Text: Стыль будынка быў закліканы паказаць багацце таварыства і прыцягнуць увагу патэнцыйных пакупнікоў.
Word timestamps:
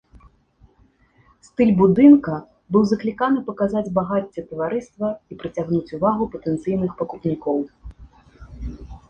Стыль 1.47 1.73
будынка 1.81 2.33
быў 2.75 2.83
закліканы 2.93 3.43
паказаць 3.49 3.85
багацце 3.99 4.41
таварыства 4.55 5.07
і 5.35 5.39
прыцягнуць 5.45 5.95
увагу 5.99 6.23
патэнцыйных 6.39 6.91
пакупнікоў. 7.05 7.57